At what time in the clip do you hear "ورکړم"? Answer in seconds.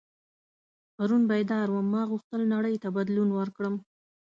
3.33-3.75